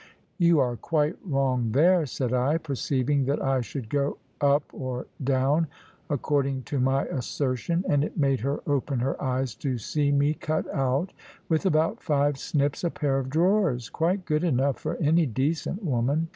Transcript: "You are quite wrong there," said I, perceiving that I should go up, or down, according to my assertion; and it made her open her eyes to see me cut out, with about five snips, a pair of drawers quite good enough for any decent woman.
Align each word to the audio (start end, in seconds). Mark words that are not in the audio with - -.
"You 0.39 0.57
are 0.59 0.77
quite 0.77 1.15
wrong 1.23 1.73
there," 1.73 2.07
said 2.07 2.33
I, 2.33 2.57
perceiving 2.57 3.25
that 3.25 3.39
I 3.39 3.61
should 3.61 3.87
go 3.87 4.17
up, 4.41 4.63
or 4.73 5.05
down, 5.23 5.67
according 6.09 6.63
to 6.63 6.79
my 6.79 7.05
assertion; 7.05 7.85
and 7.87 8.03
it 8.03 8.17
made 8.17 8.39
her 8.39 8.61
open 8.65 8.97
her 9.01 9.21
eyes 9.21 9.53
to 9.57 9.77
see 9.77 10.11
me 10.11 10.33
cut 10.33 10.67
out, 10.73 11.13
with 11.47 11.67
about 11.67 12.01
five 12.01 12.39
snips, 12.39 12.83
a 12.83 12.89
pair 12.89 13.19
of 13.19 13.29
drawers 13.29 13.89
quite 13.91 14.25
good 14.25 14.43
enough 14.43 14.79
for 14.79 14.95
any 14.95 15.27
decent 15.27 15.83
woman. 15.85 16.29